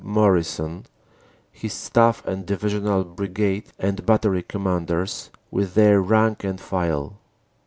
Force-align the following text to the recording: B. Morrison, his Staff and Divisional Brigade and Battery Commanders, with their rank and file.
B. 0.01 0.07
Morrison, 0.07 0.87
his 1.51 1.73
Staff 1.73 2.25
and 2.25 2.43
Divisional 2.43 3.03
Brigade 3.03 3.65
and 3.77 4.03
Battery 4.03 4.41
Commanders, 4.41 5.29
with 5.51 5.75
their 5.75 6.01
rank 6.01 6.43
and 6.43 6.59
file. 6.59 7.19